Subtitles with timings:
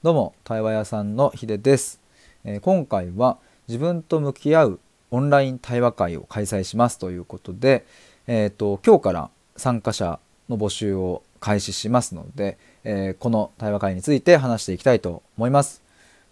[0.00, 2.00] どうも対話屋さんのひでです、
[2.44, 7.84] えー、今回は自分と向き合うオンライン対話会を開催しますということで、
[8.28, 15.82] えーと、今日から参加者の募集を開始しますので、えー、この対話会について話していきたいと思います。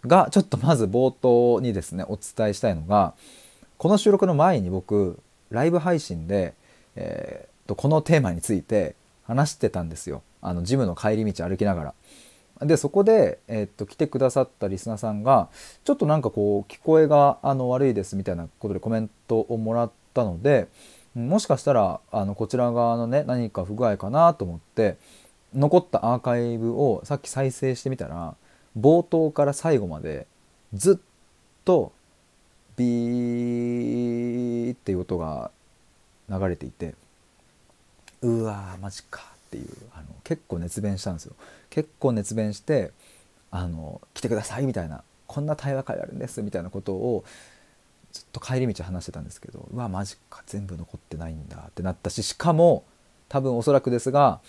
[0.05, 3.15] がちょっとまず冒頭にですねお伝えしたいのが
[3.77, 6.53] この収録の前に僕ライブ配信で、
[6.95, 8.95] えーとこのテーマについて
[9.25, 10.23] 話してたんですよ。
[10.41, 11.93] あのジムの帰り道歩きながら。
[12.61, 15.49] でそこで、え、っと来てくださったリスナーさんが
[15.83, 20.67] ちょっとなんかこう聞こえがあの悪いですみたいなことでコメントをもらったので
[21.13, 24.97] もしかしたらあのこちら側のね何か不具合かなと思って
[25.53, 28.35] 残ったアーカイブをさっき再生してみたら
[28.79, 30.27] 冒頭から最後まで
[30.73, 30.97] ずっ
[31.65, 31.91] と
[32.75, 35.51] ビーっていう音が
[36.29, 36.93] 流れていて
[38.21, 41.33] うわーマジかっていうあの結構熱弁したんですよ。
[41.69, 42.91] 結構熱弁して
[43.51, 47.23] あの来てくださいみたいなこんな対話会あるんですみたいなことを
[48.11, 52.83] ずっと帰り道話してたんですけどうわマジか全部残ってないんだってなったししかも
[53.29, 54.39] 多分おそらくですが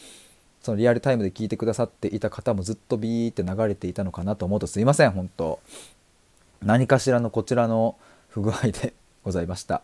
[0.63, 5.61] そのリアルタイムで聞いてくださっていた方もずっとビーって流れていたのかなと思うとすいません本当
[6.63, 7.97] 何かしらのこちらの
[8.29, 8.93] 不具合で
[9.25, 9.83] ございました。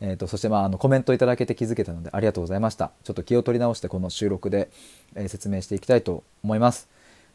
[0.00, 4.70] えーと、そして、まあ、あのコメントいただけて気づけたのでありがとうございましたちょっと気を取り直してこの収録で、
[5.14, 6.88] えー、説明していきたいと思います。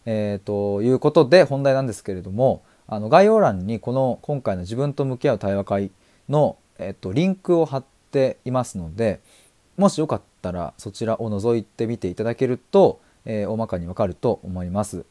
[0.06, 5.92] えー、ということで本題なんですけれどもあの概要欄にこの今回の自分と向き合う対話会
[6.28, 9.22] の、えーと、リンクを貼っていますので
[9.78, 15.06] もしよかったらそちらを覗いてみていただけると、えー、大まかにわかると思います。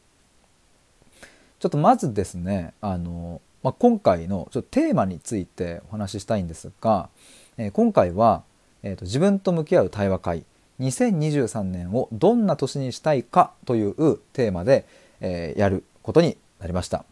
[1.59, 7.09] ちょっとまずですねあの、まあ、今回のちょっとテーマについてお話ししたいんですが
[7.57, 8.43] えー、今回は、
[8.83, 10.45] えーと、自分と向き合う対話会
[10.79, 14.85] 2023年をどんな年にしたいかというテーマで、
[15.21, 17.05] えー、やることになりました。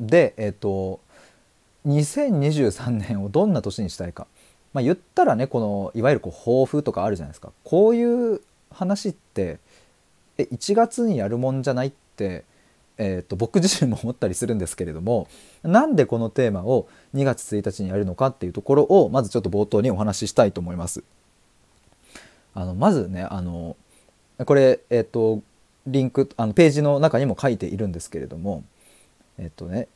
[0.00, 1.00] で、えっ、ー、と
[1.86, 4.26] 2023年をどんな年にしたいか、
[4.72, 8.40] まあ、言ったらねこのいわゆるこう抱負とかあるじゃないですかこういう
[8.70, 9.58] 話って
[10.38, 12.44] え1月にやるもんじゃないって
[12.98, 15.28] えーと、僕自身も思ったりするんですけれども
[15.62, 21.02] なんでこのテーマを2月1日にやるのかっていうところをまずちょっと冒頭にお話ししたいと思います。
[22.54, 23.76] あのまずねあの
[24.44, 25.42] これ、えっ、ー、と
[25.86, 28.64] リンクあのページの中にも書いているんですけれども
[29.38, 29.88] えっ、ー、とね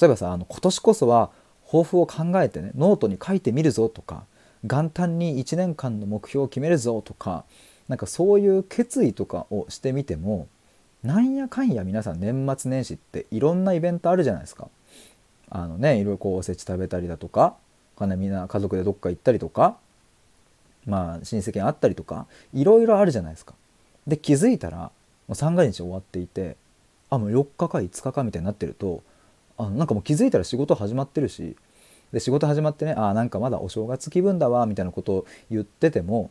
[0.00, 1.30] 例えばさあの今年こそは
[1.66, 4.24] 抱負を考えてねノートに書いてみるぞとか
[4.64, 7.44] 元旦に1年間の目標を決めるぞとか
[7.88, 10.48] なんかそういう決意とかをしてみても
[11.04, 14.68] なんやかんや皆さん年末年始っていろんなイベントあるじゃないですか。
[15.50, 17.54] あのねいろいろこうおせち食べたりだとか
[17.96, 19.76] かみんな家族でどっか行ったりとか
[20.86, 23.54] まあ親戚に会ったりとかいろいろあるじゃないですか。
[24.06, 24.90] で気づいたらも
[25.32, 26.56] う三が日終わっていて
[27.10, 29.02] あもう4日か5日かみたいになってると
[29.58, 31.54] あなんかもう気づいたら仕事始まってるし
[32.12, 36.30] で仕事始まってねあなんかまだお正月気分だわみたいなことを言ってても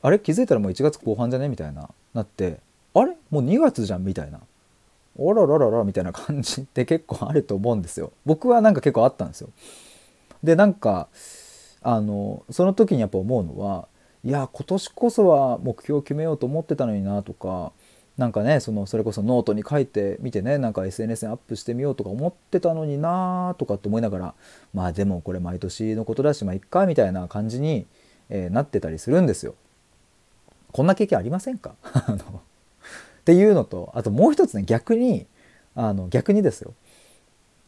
[0.00, 0.18] あれ？
[0.18, 1.50] 気づいたらもう1月後半じゃね？
[1.50, 2.58] みたいななって
[2.94, 3.16] あれ？
[3.30, 4.04] もう2月じゃん？
[4.04, 4.40] みたいな。
[5.16, 8.12] おららららみたいな感じって結構あると思うんですよ。
[8.24, 9.50] 僕はなんか結構あったんですよ。
[10.42, 11.08] でなんか
[11.82, 13.88] あのその時にやっぱ思うのは
[14.24, 17.72] いや今年こそは目標を決めようと思ってたのになとか
[18.16, 24.34] なんかねそのそれこそノートに書いてみてねなんか SNS にアップしてみようとか思ってたのになとかって思いながら
[24.72, 27.86] まあでもこれ毎年のことだしまあいっかみたいな感じに、
[28.28, 29.54] えー、なってたりするんですよ。
[30.72, 31.74] こんな経験ありませんか？
[33.20, 35.26] っていうのとあともう一つね逆に
[35.74, 36.74] あの逆にですよ。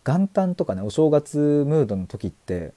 [0.05, 2.73] 元旦とかねお正月ムードの時って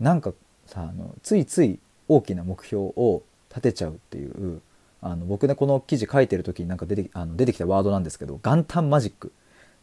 [0.00, 0.32] なんか
[0.66, 4.60] さあのついつい大きな目標を立てちゃうっていう
[5.00, 9.32] あの僕ねこの記事書いてる時になんか出てあの出てきたワードなんですけど元旦マジック。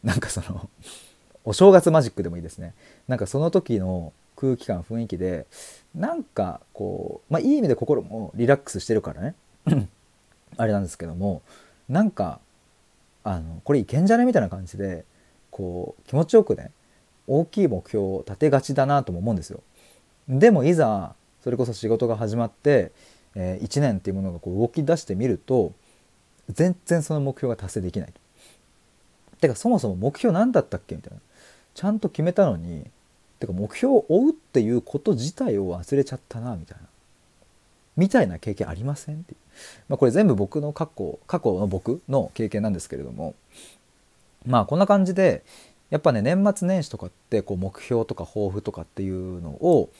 [0.02, 0.70] なんかその
[1.44, 2.74] お正月マジックでもいいですね。
[3.08, 5.46] なんかその時の空気感雰囲気で
[5.94, 9.34] なんかこうまあいい意味で心もリラックスしてるからね。
[10.56, 11.42] あれなんですけども
[11.90, 12.40] なんか
[13.24, 14.24] あのこれいけんじゃね？
[14.24, 15.04] みたいな感じで
[15.50, 16.70] こう気持ちよくね
[17.26, 19.60] 大きい目標を立てがちだなとも思うんですよ。
[20.28, 22.92] でもいざそれこそ仕事が始まって、
[23.34, 25.72] えー、1年っていうものがこう動き出してみると
[26.48, 28.12] 全然その目標が達成できない。
[29.40, 30.94] てかそもそも目標何だったっけ？
[30.94, 31.18] みたいな。
[31.74, 32.86] ちゃんと決めたのに
[33.38, 36.84] てか目標を追うっていうこと自体を忘れちゃったなみたいな。
[38.00, 39.38] みたいな経験ありませんっていう。
[39.88, 43.34] まあ、これ全部僕の過去過去の僕の経験なんですけれども。
[44.46, 45.44] まあこんな感じで
[45.90, 49.90] やっぱね年末年始とかってこう目標とか抱負とかっていうのを、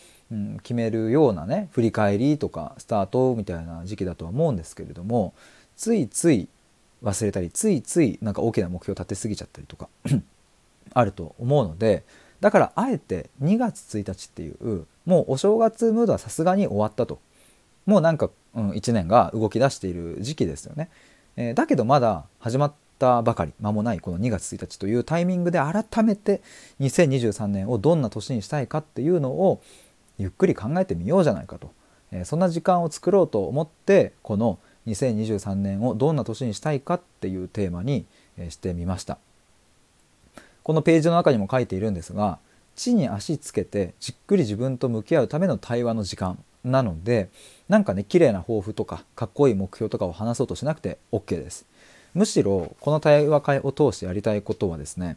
[0.63, 5.35] 決めるようなね振り返りとかスタートみたいな時期だとは思うんですけれども
[5.77, 6.47] ついつい
[7.03, 9.89] 忘れたりついついなんか大きな目標を立てすぎちゃったりとか
[10.95, 12.05] あると思うので
[12.41, 17.19] だからあえて2月1日っていうもうお正月ムードはさすがに終わったと。
[17.87, 20.91] もうなんか、うん、1年が動き出している時期ですよね、
[21.37, 26.43] えー、だけどまだ始まったばかり間もないこの2月1日というタイミングで改めて
[26.81, 29.63] 2023年をどんな年にしたいかっていうのを
[30.19, 31.73] ゆっくり考えてみようじゃないかと、
[32.13, 38.07] えー、そんな時間を作ろうと思ってこの2023年をどんな年にしたいかっていうテーマに
[38.49, 39.19] してみました。
[40.63, 42.39] このページの中にも書いているんですが
[42.77, 46.39] 地に足つけてじっくり自分と向き合うための対話の時間。
[46.65, 47.31] なので
[47.69, 51.67] なんかね綺麗な抱負とかかっこいい目標とかを話そうとしなくて OK です
[52.15, 55.17] むしろこの対話会を通してやりたいことはですね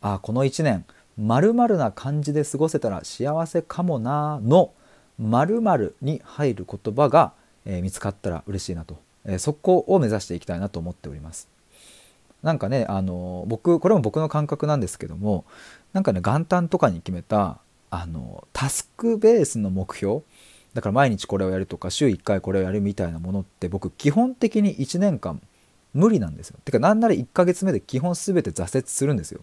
[0.00, 0.84] あこの1年
[1.18, 4.72] まるな感じで過ごせたら幸せかもなの
[5.18, 7.32] まるに入る言葉が
[7.64, 11.48] えー、見つかったら嬉しいなと、えー、そこを目指していきたいなと思っております。
[12.42, 15.44] なんかねあの僕これも僕の感覚なんですけども
[15.92, 17.58] なんかね元旦とかに決めた
[17.88, 20.22] あのタスクベースの目標
[20.74, 25.40] だから毎日これをやるとか週1回これをやるみたいなものって僕基本的に1年間
[25.94, 26.58] 無理なんですよ。
[26.64, 29.40] てかなんなら1ヶ月目で基本全て挫折するんですよ。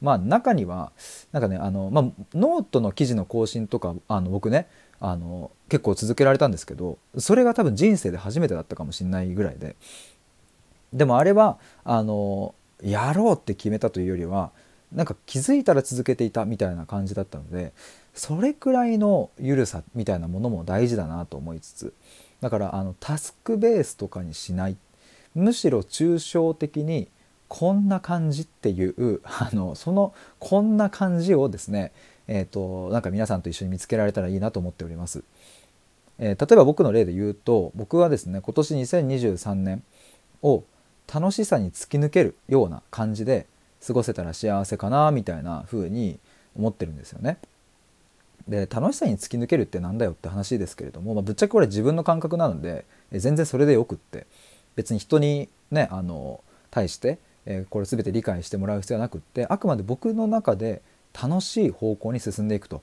[0.00, 0.92] まあ中には
[1.32, 2.04] なんかねあの、まあ、
[2.34, 4.66] ノートの記事の更新とかあの僕ね
[4.98, 9.76] あの結構続けられたんですけどそれが多分人生で初めてだったかもしれないぐらいで
[10.92, 14.52] でもあれはあのやろうって決めたというよりは
[14.92, 17.72] なんか気づいたら続けていたみたいな感じだったので
[18.14, 21.94] それくらいの緩さみたいなものも大事だなと思いつつ
[22.40, 24.76] だからあのタスクベースとかにしない
[25.34, 27.08] むしろ抽象的に
[27.48, 31.92] こんな感じっていうあのそのこんな感じをですね
[32.32, 35.24] えーと、なんか皆さんと一緒に見つけられたらいいなと思っております。
[36.20, 39.82] えー、例えば僕の例で言うと僕はですね今年2023年
[40.42, 40.62] を
[41.12, 43.46] 楽しさに突き抜けるような感じで
[43.84, 46.20] 過ごせたら幸せかなみたいな風に
[46.54, 47.38] 思ってるんですよね。
[48.50, 54.26] で楽しさに突き抜けるってなんだよって話ですけれども、まあ、ぶっちゃけこれ自分の感覚なので全然それでよくって
[54.74, 60.82] 別に人にねあの対して、え、これ全て理解してもらう必要はなくってあくまで僕の中で
[61.20, 62.82] 楽しい方向に進んでいくと。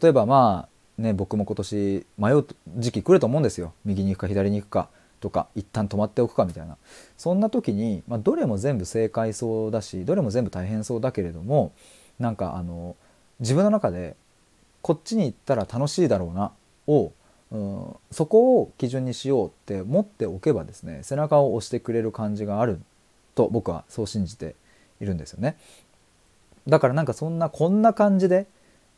[0.00, 2.46] 例えばまあね僕も今年迷う
[2.76, 3.72] 時期来ると思うんですよ。
[3.84, 4.88] 右に行くか左に行くか
[5.18, 6.76] とか一旦止まっておくかみたいな。
[7.16, 11.72] そんな時に、まあ、どれも全部正解そうだしどれも全部大変そうだけれども
[12.20, 12.94] なんかあの
[13.40, 14.14] 自分の中で
[14.82, 16.52] こっちに行ったら楽しいだろうな
[16.86, 17.12] を、
[17.50, 22.80] うん、そこを基準にしようって持っておけばですね背中を押してくれる感じがある
[23.34, 24.54] と僕はそう信じて
[25.00, 25.56] いるんですよね。
[26.66, 28.46] だからなんかそんなこんな感じで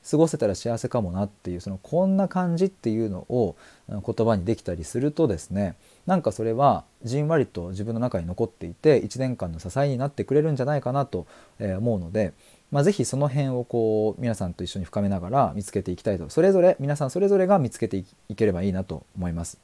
[0.08, 3.56] 過ごせたら幸せかもなっていうそのこんな感じっていうのを
[3.88, 5.76] 言葉にできたりするとですね
[6.06, 11.26] なんかそれはじんわりと自分の中に残っていて1年間の支えになってくれるんじゃないかなと
[11.58, 12.32] 思うので、
[12.70, 19.58] まあ、是非その辺をこう皆さんと一緒に深めながら見つけていきたいとそれぞれ皆さんそれぞれが見つけていければいいなと思います。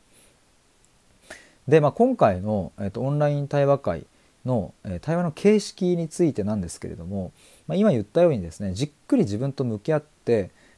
[1.66, 4.06] で、まあ、今回の、えー、とオンライン対話会
[4.44, 7.32] の、え対話の形式についてなんですけれども、
[7.66, 10.15] まあ、今言ったようにですねじっくり自分と向き合って、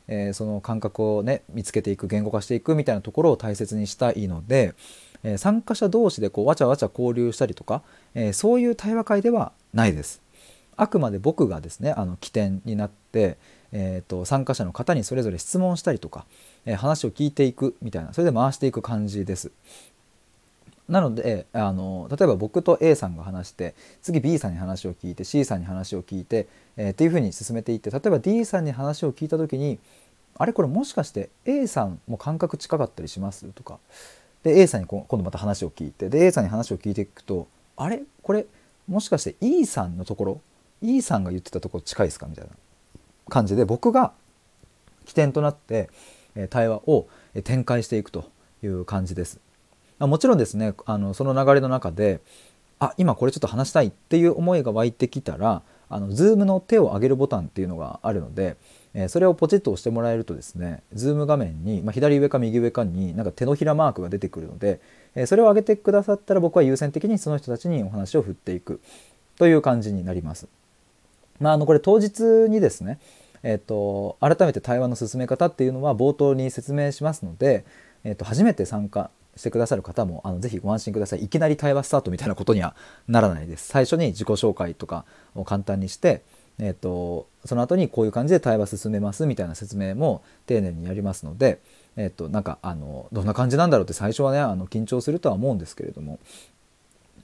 [0.08, 4.74] えー、その感覚をね見つけていく言語化していくみたいなところを大切にしたいので、
[5.22, 7.82] えー、参加者同士でこうわちゃわちゃ交流したりとか、
[8.14, 10.22] えー、そういう対話会ではないです。
[10.76, 13.36] あくまで僕がですねあの起点になって、
[13.72, 16.24] えーと、参加者の方にそれぞれ質問したりとか、
[16.64, 19.50] え話を聞いていくみたいなそれで回していく感じです。
[20.88, 29.78] なのであの例えば僕と A さんが話して次 B さんに話を聞いて C さんに話を聞いて、えー、っていうふうに進めていって例えば D さんに話を聞いた時に
[30.36, 33.46] あれこれもしかして A さんも感覚近かったりします？
[33.52, 33.78] とか。
[34.42, 38.02] で A さんに今度また話を聞いてで A さんに話を聞いていくとあれ？
[38.22, 38.46] これ
[38.86, 40.40] もしかして E さんのところ
[40.80, 42.26] ？E さんが言ってたところ近いですか？
[42.26, 42.50] みたいな。
[43.28, 44.12] 感じで僕が
[45.04, 45.90] 起点となって
[46.48, 47.06] 対話を
[47.44, 48.30] 展開していくと
[48.62, 49.38] いう感じです。
[50.00, 52.20] もちろんですねあのその流れの中で
[52.78, 58.56] あ今これちょっと話したいっていう思いが湧いてきたらあの Zoom の手を上げるボタンっていうのがあるので、
[58.94, 64.80] えー、それをポチッと押してもらえるとですね Zoom 画面に、まあ、左上か右上かになんか手のひらマークが出てくるので、
[65.14, 68.80] えー、それを上げてくださったら僕は優先的にその人たちにお話を振っていく
[69.36, 70.46] という感じになります。
[71.40, 72.98] まあ、あのこれ当日にですね
[73.44, 77.64] えーと、改めて対話の進め方っていうのは冒頭に説明しますので、
[78.02, 82.74] えーと初めて参加してくださる方もあのぜひご安心くださいいきなり対話スタートみたいなことには
[83.06, 85.04] ならないです最初に自己紹介とか
[85.34, 86.22] を簡単にして、
[86.58, 91.60] えーと、その後にこういう感じで対話進めますみたいな説明も丁寧にやりますので、
[91.96, 96.18] えーと、なんかあのどんな感じなんだろうって最初はねあの緊張するとは思うんですけれども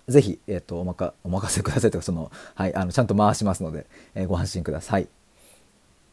[0.09, 5.09] ぜひ、えーと、おまかお任せくださいとかその、はい、あのちゃんと回しますので、えー、ご安心ください。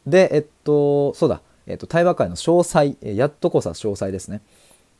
[0.06, 4.40] でえっとそうだ、えっと、対話会の詳細、えやっとこさ詳細ですね。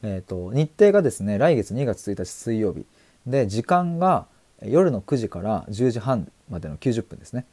[0.03, 2.85] えっと、日程がですね来月2月1日水曜日
[3.27, 4.27] で時間が
[4.65, 7.47] 夜の9時から10時半までの90分ですね。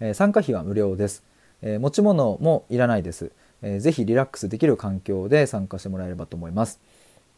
[0.00, 1.22] えー、参加費は無料です。
[1.62, 3.32] えー、持ち物もいらないです。
[3.62, 6.80] えー、ぜひリラックスできる環境で参加してもらえればと思います。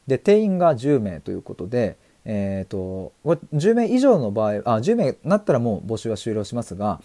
[0.07, 7.01] で定員が10名ということで、えーと、10名以上の場合あ10名になったらもう募集は終了しますが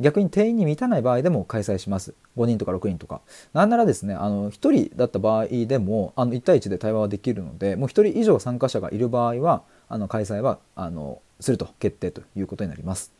[0.00, 3.20] 逆に定員に満たない場合でも開催します5人とか6人とか
[3.52, 13.12] なんならですねあの1人だった場合でもあの1対1で対話はできるのでもう1人以上参加者がいる場合はあの開催はあのすると決定ということになります。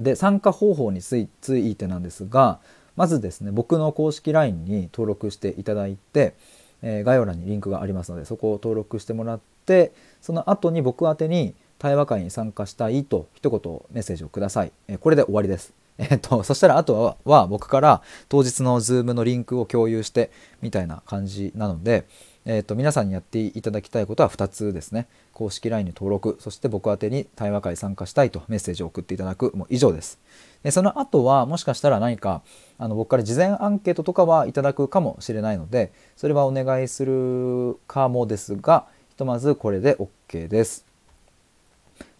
[0.00, 1.28] で参加方法につい
[1.76, 2.58] てなんですが
[2.96, 6.34] まずですね僕の公式 LINE に登録していただいて、
[6.82, 9.92] えー、概要欄にリンクがありますのでそこを登録してもらって
[10.22, 14.72] その後に僕宛に対話会に参加したいと一言メッセージをください。
[14.86, 15.72] え、これで終わりです。
[15.98, 20.30] えっと、そしたらあとは僕から当日の Zoom のリンクを共有して
[20.62, 22.06] みたいな感じなので、
[22.44, 25.08] えっと、皆さんにやっていただきたいことは2つですね。
[25.32, 30.18] 公式 LINE に登録、そして僕宛てに対話会参加したいとメッセージを送っていただく、もう以上です。
[30.62, 32.42] でその後はもしかしたら何か
[32.76, 40.89] あの僕から事前アンケートとかはいただくかもしれないので、それはお願いするかもですが、ひとまずこれで OK です。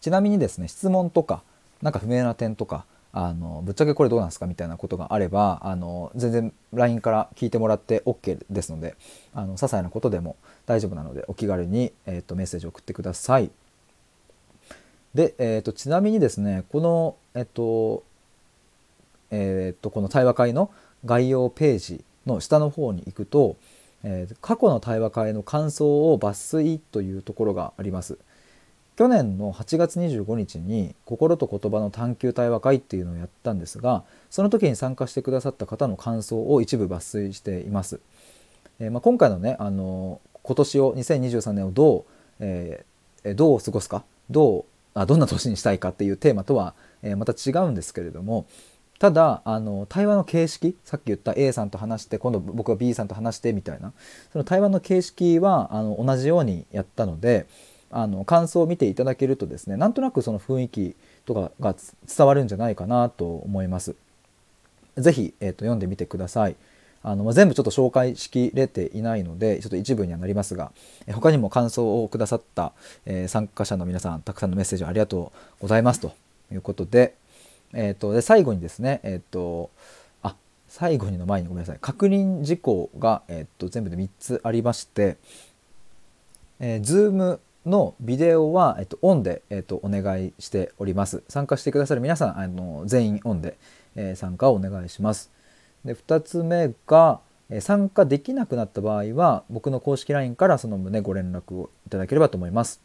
[0.00, 1.42] ちなみにですね、質問とか、
[1.82, 8.94] 何か不明な点とか、あのぶっちゃけこれどうなんですかみたいなことがあればあの全然 LINE から聞いてもらって OK ですので
[9.34, 13.50] あの些細なことでも大丈夫なのでお気軽に、えーと、メッセージを送ってください。
[15.12, 18.04] で、えーと、ちなみにですねこの、えっ、ー、と
[19.32, 20.70] えーと、この対話会の
[21.04, 23.56] 概要ページの下の方に行くと、
[24.02, 28.18] えー、過去の対話会の感想を抜粋というところがあります。
[29.00, 37.98] 去年の8月25日に「心と言葉の探求対話会」っていうのをやったんですがその時に参加してくださった方の感想を一部抜粋しています。
[38.78, 42.04] えー、まあ、今回のねあの今年を2023年をどう、
[42.40, 44.04] えー、どう過ごすか？
[44.28, 48.44] どうあどんな年にしたいかっていうテーマとは、えー、また違うんですけれども
[48.98, 53.94] ただあの対話の形式さっき言った A さんと話して今度僕は B さんと話してみたいな
[54.30, 57.46] その対話の形式はあの同じようにやったので
[57.90, 61.74] あの感想を見ていただけるとですねなんとなくその雰囲気とかが
[62.06, 63.96] 伝わるんじゃないかなと思います。
[64.96, 66.56] ぜひ、えーと、読んでみてください。
[67.02, 70.70] あのまあ、全部ちょっと紹介しきれていないのでちょっと一部にはなりますが、
[71.06, 72.72] え他にも感想をくださった、
[73.06, 76.12] えー、参加者の皆さんたくさんのメッセージありがとうございますと
[76.52, 77.14] いうことで,、
[77.72, 79.70] えーと、で最後にですね、えーと、
[80.22, 80.36] あ
[80.68, 85.16] 最後にの前にごめんなさい確認事項が、えー、と全部で3つありまして、
[86.58, 87.38] えー、Zoom
[87.70, 91.22] のビデオは、えっと、オンで、えっと、お願いしております。
[91.28, 93.56] 参加してくださる皆さん、あの全員オンで、
[93.96, 95.30] えー、参加をお願いします。
[95.84, 102.80] で2つ目が、え参加できなくなった場合は僕の公式 LINE からその旨ご連絡をいただければと思います。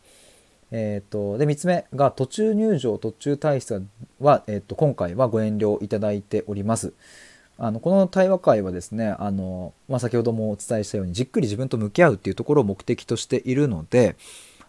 [0.72, 3.86] えーと、で3つ目が途中入場途中退出
[4.20, 6.94] は、えーと今回はご遠慮いただいております。
[7.58, 14.15] あのこの対話会はですねあの、まあ、先ほどもお伝えしたようにじっくり自分と向き合うっていうところを目的としているので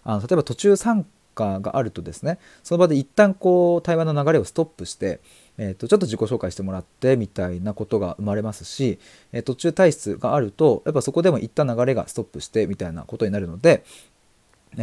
[0.06, 5.20] あの例えば途中参加があるとですねその場で一旦こう対話の流れをストップして、
[5.58, 8.98] えー、とちょっと自己紹介してもらってみたいなことが生まれますし、
[9.32, 13.84] え、途中退出があるとやっぱそこでも一旦流れがストップしてみたいなことになるので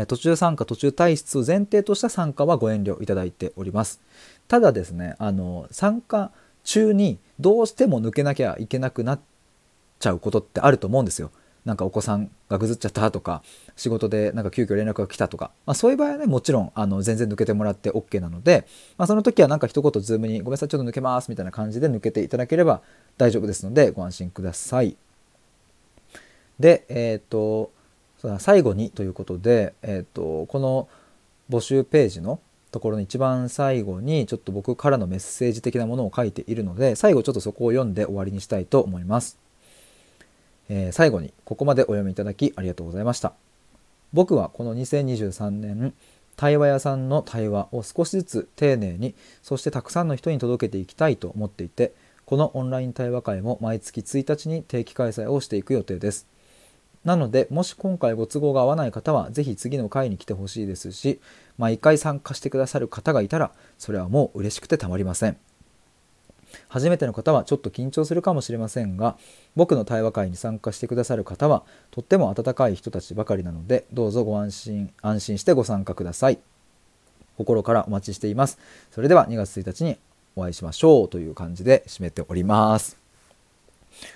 [0.08, 4.02] 途中参加途中退出を前提とした参加はご遠慮いただいております。
[4.48, 6.32] ただですねあの参加
[6.64, 9.20] 中にどうしても抜けなきゃいけなくなっ
[10.00, 11.32] ちゃうことってあると思うんですよ。
[11.66, 13.42] なんかお子さんがぐずっちゃったとか
[13.76, 18.68] 仕事でなんか急遽連絡が来たとか、まあ、そういう場合はねもちろんあの全然抜けてもらって OK なので、
[18.98, 22.82] まあ、その時はなんか一言ズームに「ごめんなさいちょっと抜けます」みたいな感じで抜けていただければ
[23.18, 24.98] 大丈夫ですのでご安心ください。
[26.60, 27.72] でえっ、ー、と
[28.40, 30.88] 最後にということで、えーと、この
[31.50, 32.40] 募集ページの
[32.72, 39.43] ところの一番最後にちょっと僕からのメッセージ的なものを書いているので最後ちょっとそこを読んで終わりにしたいと思います。
[40.70, 43.34] えー、最後にここまでお読みいただきありがとうございました。
[44.14, 45.94] 僕はこの2023年
[46.36, 51.94] 対話屋さんの対話を少しずつ丁寧にそしてたくさんの人に届けていきたいと思っていて
[52.26, 56.28] このオンライン対話会も毎月1日に定期開催をしていく予定です。
[57.04, 61.20] なのでもし今回ご都合が合わない方は是非次の回に来てほしいですし
[61.58, 65.38] 毎回参加してくださる方がいたらそれはもう嬉しくてたまりません。
[66.70, 69.18] 初めての方はちょっと緊張するかもしれませんが
[69.56, 76.40] 僕の対話会に参加してくださる方はとっても温かい人たちばかりなのでどうぞご安心安心してご参加ください。
[77.38, 78.60] 心からお待ちしています。
[78.92, 79.98] それでは2月1日に
[80.36, 82.98] お会いしましょうという感じで締めております。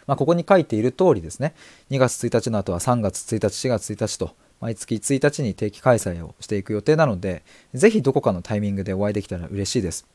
[0.05, 1.53] まあ、ここに書いている通りですね。
[1.91, 10.07] 2月1日の後は3月1日4月1日と毎月1日に定期開催をしていく予定なので是非どこかのタイミングでお会いできたら嬉しいです。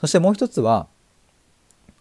[0.00, 0.88] そしてもう一つは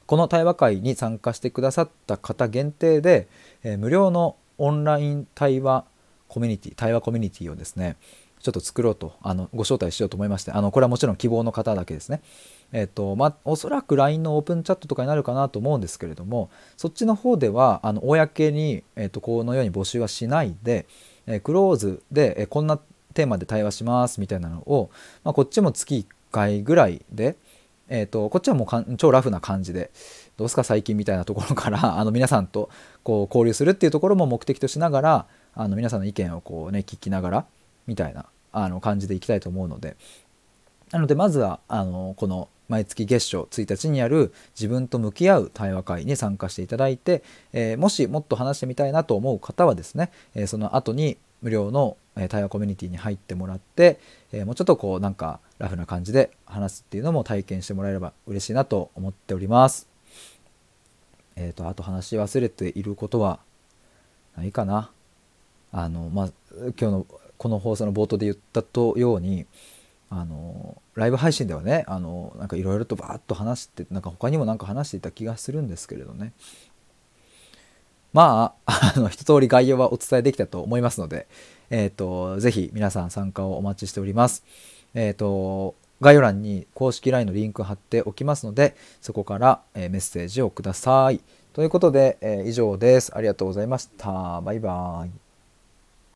[0.06, 3.28] この対話会に参加してくださった方限定で、
[3.64, 5.86] え、無料のオンライン対話
[6.28, 7.98] コミュニティ対話コミュニティをですね
[8.42, 12.22] ちょっと作ろうとあのご招待しようと思いましてあのこれはもちろん希望の方だけですね。
[12.72, 20.86] えっ、とまあおそらく LINE のオープンチャットとかになるかなと思うんですけれどもそっちの方ではあの公に、えーと、このように募集はしないで、
[21.26, 22.80] えー、クローズで、えー、こんな
[23.14, 24.92] テーマで対話しますみたいなのを、
[25.24, 27.38] まあ、こっちも月1回ぐらいで、
[27.88, 29.92] えーと、こっちはもう超ラフな感じで
[30.38, 32.70] どうすか最近みたいなところから あの皆さんと
[33.04, 37.46] こう交流するっていうところも目的としながらあの皆さんの意見をこうね聞きながら
[37.88, 39.98] みたいなあの感じでいきたいと思うので。
[40.92, 47.24] なのでまずはあのこの毎月月初1日にやる自分と向き合う対話会に参加していただいて、
[47.54, 51.98] えー、もしもっと話してみたいなと思う方はですね、えー、その後に無料の
[52.30, 54.00] 対話コミュニティに入ってもらって、
[54.32, 59.88] え、もうちょっとこうなんかラフな感じで話すっていうのも体験してもらえれば嬉しいなと思っております。
[61.36, 63.40] えっ、とあと話し忘れていることは
[64.38, 64.92] ないかな。
[65.72, 67.08] あのまあ今日の
[67.38, 69.46] この放送の冒頭で言ったとように
[70.10, 76.32] あのライブ配信ではねあのなんかいろいろとバーッと話してなんか他にも何か話していた気がするんですけれどね
[78.16, 81.28] まああの一通り概要はお伝えできたと思いますので
[81.70, 84.46] えっ、ー、とぜひ皆さん参加をお待ちしております。
[84.94, 91.20] えっ、ー、と概要欄に公式 LINE のリンク貼っておきますのでそこから、メッセージをください。
[91.52, 93.16] ということで、え以上です。
[93.16, 94.42] ありがとうございました。
[94.42, 95.25] バイバーイ。